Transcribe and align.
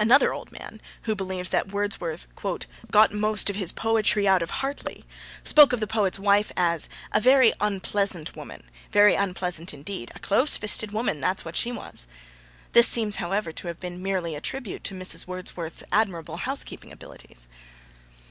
Another 0.00 0.32
old 0.32 0.50
man, 0.50 0.80
who 1.02 1.14
believed 1.14 1.50
that 1.52 1.70
Wordsworth 1.70 2.26
'got 2.90 3.12
most 3.12 3.50
of 3.50 3.56
his 3.56 3.70
poetry 3.70 4.26
out 4.26 4.40
of 4.42 4.48
Hartley,' 4.48 5.04
spoke 5.44 5.74
of 5.74 5.80
the 5.80 5.86
poet's 5.86 6.18
wife 6.18 6.50
as 6.56 6.88
'a 7.12 7.20
very 7.20 7.52
onpleasant 7.60 8.34
woman, 8.34 8.70
very 8.92 9.14
onpleasant 9.14 9.74
indeed. 9.74 10.10
A 10.14 10.20
close 10.20 10.56
fisted 10.56 10.92
woman, 10.92 11.20
that's 11.20 11.44
what 11.44 11.54
she 11.54 11.70
was.' 11.70 12.06
This, 12.72 12.86
however, 13.16 13.50
seems 13.50 13.60
to 13.60 13.66
have 13.66 13.78
been 13.78 14.00
merely 14.02 14.34
a 14.34 14.40
tribute 14.40 14.84
to 14.84 14.94
Mrs. 14.94 15.26
Wordsworth's 15.26 15.82
admirable 15.92 16.38
housekeeping 16.38 16.96
qualities. 16.96 17.46